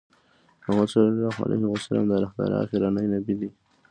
محمد 0.59 0.87
صلی 0.93 1.09
الله 1.13 1.35
عليه 1.45 1.63
وسلم 1.73 2.03
د 2.09 2.11
الله 2.17 2.31
تعالی 2.37 2.55
آخرنی 2.65 3.05
نبی 3.15 3.33
دی 3.39 3.49